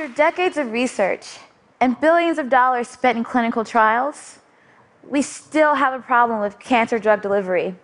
After 0.00 0.14
decades 0.14 0.56
of 0.56 0.72
research 0.72 1.40
and 1.78 2.00
billions 2.00 2.38
of 2.38 2.48
dollars 2.48 2.88
spent 2.88 3.18
in 3.18 3.24
clinical 3.24 3.66
trials, 3.66 4.38
we 5.06 5.20
still 5.20 5.74
have 5.74 5.92
a 5.92 6.02
problem 6.02 6.40
with 6.40 6.58
cancer 6.58 6.98
drug 6.98 7.20
delivery. 7.20 7.74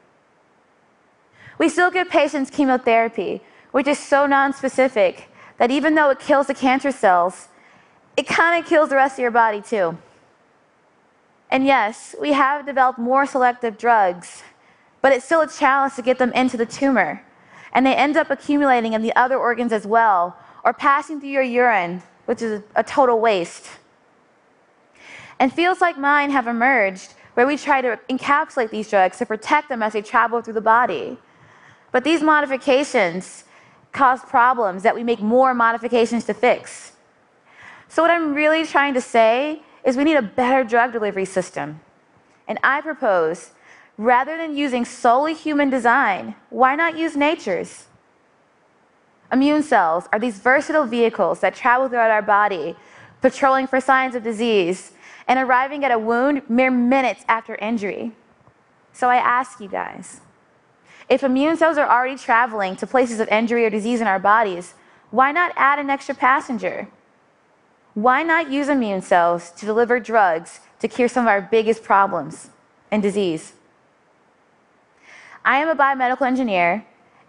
We 1.59 1.69
still 1.69 1.91
give 1.91 2.09
patients 2.09 2.49
chemotherapy, 2.49 3.43
which 3.71 3.87
is 3.87 3.99
so 3.99 4.27
nonspecific 4.27 5.25
that 5.59 5.71
even 5.71 5.95
though 5.95 6.09
it 6.09 6.19
kills 6.19 6.47
the 6.47 6.55
cancer 6.55 6.91
cells, 6.91 7.49
it 8.17 8.27
kind 8.27 8.59
of 8.59 8.67
kills 8.67 8.89
the 8.89 8.97
rest 8.97 9.19
of 9.19 9.23
your 9.23 9.31
body 9.31 9.61
too. 9.61 9.99
And 11.51 11.67
yes, 11.67 12.17
we 12.19 12.33
have 12.33 12.65
developed 12.65 12.99
more 12.99 13.27
selective 13.27 13.77
drugs, 13.77 14.43
but 15.03 15.13
it's 15.13 15.27
still 15.27 15.43
a 15.43 15.49
challenge 15.49 15.97
to 15.97 16.03
get 16.03 16.17
them 16.17 16.33
into 16.33 16.57
the 16.57 16.65
tumor. 16.65 17.23
And 17.75 17.85
they 17.85 17.95
end 17.95 18.17
up 18.17 18.31
accumulating 18.31 18.95
in 18.95 19.03
the 19.03 19.15
other 19.15 19.37
organs 19.37 19.71
as 19.71 19.87
well, 19.87 20.39
or 20.67 20.73
passing 20.73 21.21
through 21.21 21.31
your 21.31 21.45
urine, 21.45 22.03
which 22.27 22.43
is 22.43 22.61
a 22.75 22.83
total 22.83 23.21
waste. 23.21 23.71
And 25.39 25.53
fields 25.53 25.81
like 25.81 25.97
mine 25.97 26.31
have 26.31 26.49
emerged 26.49 27.15
where 27.35 27.47
we 27.47 27.57
try 27.57 27.81
to 27.81 27.99
encapsulate 28.11 28.71
these 28.71 28.91
drugs 28.91 29.19
to 29.19 29.27
protect 29.27 29.69
them 29.69 29.83
as 29.83 29.93
they 29.93 30.03
travel 30.03 30.43
through 30.43 30.55
the 30.55 30.61
body. 30.61 31.19
But 31.93 32.03
these 32.03 32.21
modifications 32.21 33.45
cause 33.93 34.21
problems 34.23 34.83
that 34.83 34.95
we 34.95 35.05
make 35.05 35.21
more 35.21 35.55
modifications 35.55 36.25
to 36.25 36.35
fix. 36.35 36.93
So, 37.89 38.03
what 38.03 38.11
I'm 38.11 38.35
really 38.35 38.67
trying 38.67 38.95
to 38.95 39.01
say 39.01 39.63
is 39.85 39.97
we 39.97 40.05
need 40.05 40.17
a 40.17 40.23
better 40.23 40.65
drug 40.65 40.93
delivery 40.93 41.25
system. 41.27 41.81
And 42.49 42.59
I 42.65 42.81
propose, 42.81 43.53
rather 43.97 44.37
than 44.37 44.57
using 44.57 44.85
solely 44.85 45.35
human 45.35 45.71
design, 45.71 46.35
why 46.51 46.75
not 46.75 46.99
use 46.99 47.17
nature's? 47.17 47.87
Immune 49.33 49.63
cells 49.63 50.09
are 50.13 50.19
these 50.19 50.39
versatile 50.39 50.87
vehicles 50.87 51.41
that 51.41 51.55
travel 51.55 51.89
throughout 51.89 52.11
our 52.11 52.23
body, 52.23 52.77
patrolling 53.21 53.67
for 53.67 53.81
signs 53.81 54.15
of 54.15 54.23
disease 54.23 54.93
and 55.27 55.39
arriving 55.39 55.85
at 55.85 55.91
a 55.91 55.99
wound 55.99 56.43
mere 56.49 56.71
minutes 56.71 57.25
after 57.29 57.57
injury. 57.57 58.13
So 58.93 59.09
I 59.09 59.17
ask 59.17 59.61
you 59.61 59.69
guys 59.69 60.21
if 61.09 61.23
immune 61.23 61.57
cells 61.57 61.79
are 61.79 61.89
already 61.89 62.17
traveling 62.17 62.75
to 62.77 62.87
places 62.87 63.21
of 63.21 63.29
injury 63.29 63.65
or 63.65 63.71
disease 63.71 64.01
in 64.01 64.07
our 64.07 64.19
bodies, 64.19 64.75
why 65.11 65.31
not 65.31 65.53
add 65.57 65.79
an 65.79 65.91
extra 65.91 66.15
passenger? 66.15 66.89
Why 67.95 68.23
not 68.23 68.51
use 68.51 68.69
immune 68.69 69.03
cells 69.03 69.51
to 69.53 69.67
deliver 69.67 70.01
drugs 70.01 70.61
to 70.81 70.89
cure 70.89 71.09
some 71.09 71.25
of 71.25 71.29
our 71.29 71.41
biggest 71.41 71.83
problems 71.83 72.51
and 72.91 73.03
disease? 73.03 73.53
I 75.45 75.59
am 75.59 75.69
a 75.69 75.77
biomedical 75.77 76.27
engineer, 76.27 76.85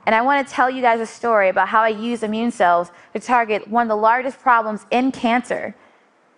and 0.07 0.15
I 0.15 0.21
want 0.21 0.47
to 0.47 0.53
tell 0.53 0.69
you 0.69 0.81
guys 0.81 1.01
a 1.01 1.05
story 1.05 1.49
about 1.49 1.67
how 1.67 1.81
I 1.81 1.89
use 1.89 2.23
immune 2.23 2.49
cells 2.49 2.91
to 3.13 3.19
target 3.19 3.67
one 3.67 3.83
of 3.83 3.89
the 3.89 3.97
largest 3.97 4.39
problems 4.39 4.85
in 4.89 5.11
cancer. 5.11 5.75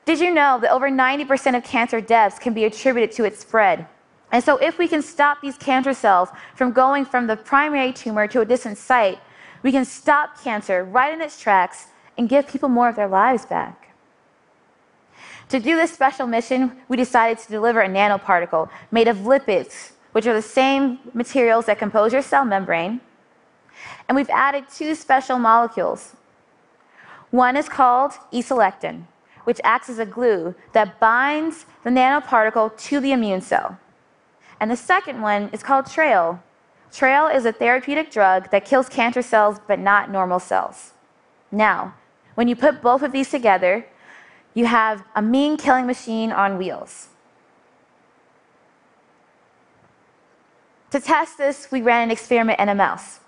Did 0.05 0.19
you 0.19 0.33
know 0.33 0.57
that 0.59 0.71
over 0.71 0.89
90% 0.89 1.55
of 1.55 1.63
cancer 1.63 2.01
deaths 2.01 2.39
can 2.39 2.55
be 2.55 2.65
attributed 2.65 3.15
to 3.17 3.25
its 3.25 3.41
spread? 3.41 3.85
And 4.31 4.43
so, 4.43 4.57
if 4.57 4.79
we 4.79 4.87
can 4.87 5.03
stop 5.03 5.39
these 5.41 5.55
cancer 5.55 5.93
cells 5.93 6.29
from 6.55 6.71
going 6.71 7.05
from 7.05 7.27
the 7.27 7.35
primary 7.37 7.93
tumor 7.93 8.27
to 8.29 8.41
a 8.41 8.45
distant 8.45 8.79
site, 8.79 9.19
we 9.61 9.71
can 9.71 9.85
stop 9.85 10.41
cancer 10.43 10.83
right 10.83 11.13
in 11.13 11.21
its 11.21 11.39
tracks 11.39 11.87
and 12.17 12.27
give 12.27 12.47
people 12.47 12.69
more 12.69 12.89
of 12.89 12.95
their 12.95 13.07
lives 13.07 13.45
back. 13.45 13.93
To 15.49 15.59
do 15.59 15.75
this 15.75 15.93
special 15.93 16.25
mission, 16.25 16.71
we 16.87 16.97
decided 16.97 17.37
to 17.39 17.51
deliver 17.51 17.81
a 17.81 17.87
nanoparticle 17.87 18.67
made 18.89 19.07
of 19.07 19.17
lipids, 19.17 19.91
which 20.13 20.25
are 20.25 20.33
the 20.33 20.41
same 20.41 20.97
materials 21.13 21.67
that 21.67 21.77
compose 21.77 22.13
your 22.13 22.23
cell 22.23 22.45
membrane. 22.45 23.01
And 24.07 24.15
we've 24.15 24.29
added 24.29 24.65
two 24.73 24.95
special 24.95 25.39
molecules. 25.39 26.15
One 27.31 27.55
is 27.55 27.69
called 27.69 28.13
E 28.31 28.41
selectin, 28.41 29.03
which 29.43 29.61
acts 29.63 29.89
as 29.89 29.99
a 29.99 30.05
glue 30.05 30.55
that 30.73 30.99
binds 30.99 31.65
the 31.83 31.89
nanoparticle 31.89 32.77
to 32.77 32.99
the 32.99 33.11
immune 33.11 33.41
cell. 33.41 33.79
And 34.59 34.69
the 34.69 34.75
second 34.75 35.21
one 35.21 35.49
is 35.53 35.63
called 35.63 35.85
TRAIL. 35.85 36.41
TRAIL 36.91 37.27
is 37.27 37.45
a 37.45 37.51
therapeutic 37.51 38.11
drug 38.11 38.49
that 38.51 38.65
kills 38.65 38.89
cancer 38.89 39.21
cells 39.21 39.59
but 39.67 39.79
not 39.79 40.11
normal 40.11 40.39
cells. 40.39 40.93
Now, 41.51 41.93
when 42.35 42.47
you 42.47 42.55
put 42.55 42.81
both 42.81 43.03
of 43.03 43.11
these 43.11 43.29
together, 43.29 43.85
you 44.53 44.65
have 44.65 45.03
a 45.15 45.21
mean 45.21 45.57
killing 45.57 45.85
machine 45.85 46.31
on 46.31 46.57
wheels. 46.57 47.09
To 50.91 50.99
test 50.99 51.37
this, 51.37 51.69
we 51.71 51.81
ran 51.81 52.03
an 52.03 52.11
experiment 52.11 52.59
in 52.59 52.69
a 52.69 52.75
mouse. 52.75 53.19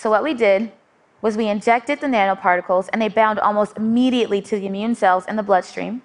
So, 0.00 0.08
what 0.08 0.22
we 0.22 0.32
did 0.32 0.72
was 1.20 1.36
we 1.36 1.48
injected 1.48 2.00
the 2.00 2.06
nanoparticles 2.06 2.88
and 2.90 3.02
they 3.02 3.08
bound 3.08 3.38
almost 3.38 3.76
immediately 3.76 4.40
to 4.40 4.58
the 4.58 4.64
immune 4.64 4.94
cells 4.94 5.26
in 5.26 5.36
the 5.36 5.42
bloodstream. 5.42 6.00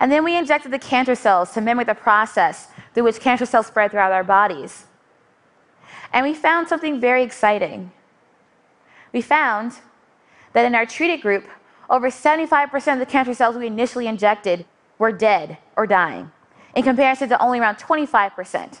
And 0.00 0.10
then 0.10 0.24
we 0.24 0.36
injected 0.36 0.72
the 0.72 0.78
cancer 0.80 1.14
cells 1.14 1.52
to 1.52 1.60
mimic 1.60 1.86
the 1.86 1.94
process 1.94 2.66
through 2.92 3.04
which 3.04 3.20
cancer 3.20 3.46
cells 3.46 3.68
spread 3.68 3.92
throughout 3.92 4.10
our 4.10 4.24
bodies. 4.24 4.86
And 6.12 6.26
we 6.26 6.34
found 6.34 6.66
something 6.66 6.98
very 6.98 7.22
exciting. 7.22 7.92
We 9.12 9.22
found 9.22 9.74
that 10.52 10.64
in 10.64 10.74
our 10.74 10.84
treated 10.84 11.22
group, 11.22 11.46
over 11.88 12.10
75% 12.10 12.92
of 12.92 12.98
the 12.98 13.06
cancer 13.06 13.34
cells 13.34 13.54
we 13.54 13.68
initially 13.68 14.08
injected 14.08 14.66
were 14.98 15.12
dead 15.12 15.58
or 15.76 15.86
dying, 15.86 16.32
in 16.74 16.82
comparison 16.82 17.28
to 17.28 17.40
only 17.40 17.60
around 17.60 17.76
25%. 17.76 18.80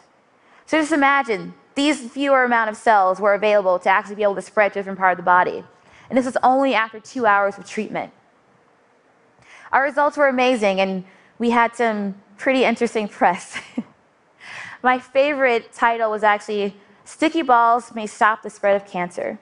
So 0.66 0.80
just 0.80 0.90
imagine 0.90 1.54
these 1.74 2.10
fewer 2.10 2.44
amount 2.44 2.70
of 2.70 2.76
cells 2.76 3.20
were 3.20 3.34
available 3.34 3.78
to 3.78 3.88
actually 3.88 4.16
be 4.16 4.22
able 4.22 4.34
to 4.34 4.42
spread 4.42 4.72
to 4.72 4.80
different 4.80 4.98
part 4.98 5.12
of 5.12 5.16
the 5.16 5.22
body. 5.22 5.64
And 6.08 6.18
this 6.18 6.26
was 6.26 6.36
only 6.42 6.74
after 6.74 6.98
two 7.00 7.26
hours 7.26 7.56
of 7.58 7.64
treatment. 7.64 8.12
Our 9.72 9.84
results 9.84 10.16
were 10.16 10.28
amazing, 10.28 10.80
and 10.80 11.04
we 11.38 11.50
had 11.50 11.76
some 11.76 12.16
pretty 12.36 12.64
interesting 12.64 13.06
press. 13.06 13.56
My 14.82 14.98
favorite 14.98 15.72
title 15.72 16.10
was 16.10 16.22
actually 16.22 16.74
Sticky 17.04 17.42
Balls 17.42 17.94
May 17.94 18.06
Stop 18.06 18.42
the 18.42 18.50
Spread 18.50 18.76
of 18.76 18.88
Cancer. 18.88 19.38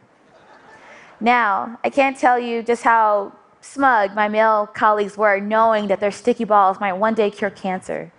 Now, 1.21 1.79
I 1.83 1.91
can't 1.91 2.17
tell 2.17 2.39
you 2.39 2.63
just 2.63 2.83
how 2.83 3.33
smug 3.61 4.15
my 4.15 4.29
male 4.29 4.67
colleagues 4.67 5.17
were, 5.17 5.41
knowing 5.41 5.89
that 5.89 6.01
their 6.01 6.11
sticky 6.11 6.45
balls 6.45 6.79
might 6.81 6.93
one 6.93 7.15
day 7.15 7.31
cure 7.31 7.51
cancer. 7.51 8.13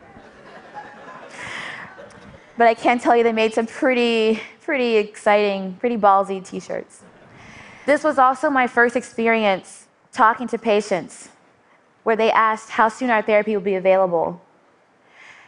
But 2.59 2.67
I 2.67 2.73
can 2.73 2.99
tell 2.99 3.15
you 3.15 3.23
they 3.23 3.31
made 3.31 3.53
some 3.53 3.67
pretty, 3.67 4.41
pretty 4.59 4.97
exciting, 4.97 5.77
pretty 5.79 5.95
ballsy 5.95 6.45
t 6.45 6.59
shirts. 6.59 7.03
This 7.85 8.03
was 8.03 8.19
also 8.19 8.49
my 8.49 8.67
first 8.67 8.97
experience 8.97 9.87
talking 10.11 10.45
to 10.49 10.57
patients 10.57 11.29
where 12.03 12.17
they 12.17 12.29
asked 12.29 12.71
how 12.71 12.89
soon 12.89 13.11
our 13.11 13.21
therapy 13.21 13.55
would 13.55 13.63
be 13.63 13.75
available. 13.75 14.41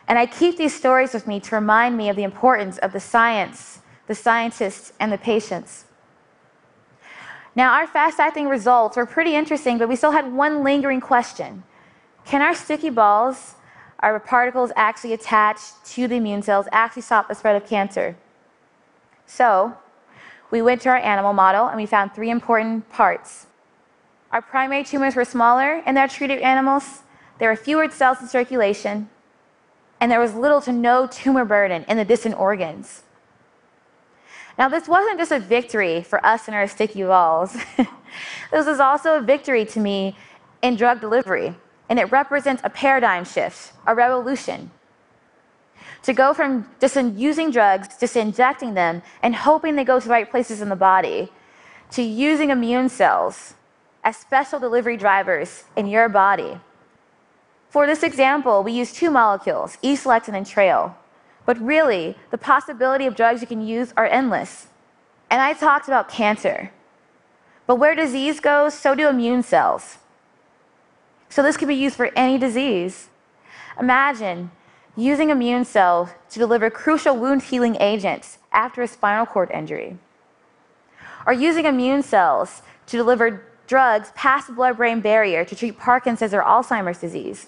And 0.07 0.17
I 0.17 0.25
keep 0.25 0.55
these 0.55 0.73
stories 0.73 1.13
with 1.13 1.27
me 1.27 1.41
to 1.41 1.55
remind 1.55 1.97
me 1.97 2.07
of 2.07 2.15
the 2.15 2.23
importance 2.23 2.77
of 2.77 2.93
the 2.93 3.01
science, 3.01 3.81
the 4.07 4.15
scientists, 4.15 4.93
and 4.97 5.11
the 5.11 5.17
patients. 5.17 5.83
Now, 7.57 7.73
our 7.73 7.87
fast 7.87 8.21
acting 8.21 8.47
results 8.47 8.95
were 8.95 9.05
pretty 9.05 9.35
interesting, 9.35 9.77
but 9.77 9.89
we 9.89 9.97
still 9.97 10.11
had 10.11 10.31
one 10.31 10.63
lingering 10.63 11.01
question 11.01 11.63
Can 12.23 12.41
our 12.41 12.55
sticky 12.55 12.89
balls, 12.89 13.55
our 14.01 14.19
particles 14.19 14.71
actually 14.75 15.13
attached 15.13 15.85
to 15.85 16.07
the 16.07 16.15
immune 16.15 16.41
cells, 16.41 16.67
actually 16.71 17.03
stop 17.03 17.27
the 17.27 17.35
spread 17.35 17.55
of 17.55 17.67
cancer? 17.67 18.15
So, 19.25 19.77
we 20.49 20.61
went 20.61 20.81
to 20.81 20.89
our 20.89 20.97
animal 20.97 21.33
model 21.33 21.67
and 21.67 21.77
we 21.77 21.85
found 21.85 22.13
three 22.13 22.29
important 22.29 22.89
parts. 22.89 23.47
Our 24.31 24.41
primary 24.41 24.83
tumors 24.83 25.15
were 25.15 25.25
smaller 25.25 25.81
in 25.85 25.97
our 25.97 26.07
treated 26.07 26.39
animals, 26.39 27.03
there 27.37 27.49
were 27.49 27.55
fewer 27.55 27.89
cells 27.89 28.21
in 28.21 28.27
circulation, 28.27 29.09
and 29.99 30.11
there 30.11 30.19
was 30.19 30.35
little 30.35 30.61
to 30.61 30.71
no 30.71 31.07
tumor 31.07 31.45
burden 31.45 31.85
in 31.87 31.97
the 31.97 32.05
distant 32.05 32.37
organs. 32.37 33.03
Now, 34.57 34.69
this 34.69 34.87
wasn't 34.87 35.17
just 35.17 35.31
a 35.31 35.39
victory 35.39 36.03
for 36.03 36.23
us 36.25 36.47
and 36.47 36.55
our 36.55 36.67
sticky 36.67 37.03
balls. 37.03 37.57
this 38.51 38.65
was 38.65 38.79
also 38.79 39.17
a 39.17 39.21
victory 39.21 39.65
to 39.65 39.79
me 39.79 40.15
in 40.61 40.75
drug 40.75 41.01
delivery, 41.01 41.55
and 41.91 41.99
it 41.99 42.09
represents 42.09 42.61
a 42.63 42.69
paradigm 42.69 43.25
shift, 43.25 43.73
a 43.85 43.93
revolution. 43.93 44.71
To 46.03 46.13
go 46.13 46.33
from 46.33 46.65
just 46.79 46.95
using 46.95 47.51
drugs, 47.51 47.89
just 47.99 48.15
injecting 48.15 48.75
them, 48.75 49.01
and 49.21 49.35
hoping 49.35 49.75
they 49.75 49.83
go 49.83 49.99
to 49.99 50.07
the 50.07 50.11
right 50.13 50.31
places 50.31 50.61
in 50.61 50.69
the 50.69 50.77
body, 50.77 51.33
to 51.89 52.01
using 52.01 52.49
immune 52.49 52.87
cells 52.87 53.55
as 54.05 54.15
special 54.15 54.57
delivery 54.57 54.95
drivers 54.95 55.65
in 55.75 55.85
your 55.85 56.07
body. 56.07 56.61
For 57.67 57.85
this 57.85 58.03
example, 58.03 58.63
we 58.63 58.71
use 58.71 58.93
two 58.93 59.11
molecules, 59.11 59.77
E-selectin 59.81 60.33
and 60.33 60.45
TRAIL. 60.45 60.95
But 61.45 61.59
really, 61.59 62.15
the 62.29 62.37
possibility 62.37 63.05
of 63.05 63.17
drugs 63.17 63.41
you 63.41 63.47
can 63.47 63.67
use 63.67 63.93
are 63.97 64.05
endless. 64.05 64.67
And 65.29 65.41
I 65.41 65.51
talked 65.51 65.89
about 65.89 66.07
cancer. 66.07 66.71
But 67.67 67.75
where 67.75 67.95
disease 67.95 68.39
goes, 68.39 68.73
so 68.73 68.95
do 68.95 69.09
immune 69.09 69.43
cells. 69.43 69.97
So 71.31 71.41
this 71.41 71.55
could 71.55 71.69
be 71.69 71.75
used 71.75 71.95
for 71.95 72.11
any 72.13 72.37
disease. 72.37 73.07
Imagine 73.79 74.51
using 74.97 75.29
immune 75.29 75.63
cells 75.63 76.09
to 76.29 76.39
deliver 76.39 76.69
crucial 76.69 77.15
wound 77.15 77.43
healing 77.43 77.77
agents 77.79 78.37
after 78.51 78.81
a 78.81 78.87
spinal 78.87 79.25
cord 79.25 79.49
injury. 79.51 79.97
Or 81.25 81.31
using 81.31 81.65
immune 81.65 82.03
cells 82.03 82.61
to 82.87 82.97
deliver 82.97 83.45
drugs 83.65 84.11
past 84.13 84.47
the 84.47 84.53
blood 84.53 84.75
brain 84.75 84.99
barrier 84.99 85.45
to 85.45 85.55
treat 85.55 85.77
Parkinson's 85.77 86.33
or 86.33 86.41
Alzheimer's 86.41 86.99
disease. 86.99 87.47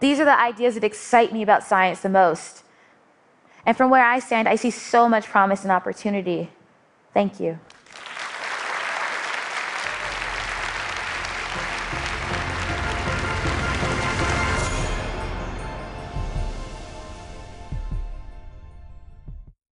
These 0.00 0.18
are 0.18 0.24
the 0.24 0.38
ideas 0.38 0.74
that 0.74 0.82
excite 0.82 1.32
me 1.32 1.42
about 1.42 1.62
science 1.62 2.00
the 2.00 2.08
most. 2.08 2.64
And 3.64 3.76
from 3.76 3.90
where 3.90 4.04
I 4.04 4.18
stand, 4.18 4.48
I 4.48 4.56
see 4.56 4.72
so 4.72 5.08
much 5.08 5.26
promise 5.26 5.62
and 5.62 5.70
opportunity. 5.70 6.50
Thank 7.14 7.38
you. 7.38 7.60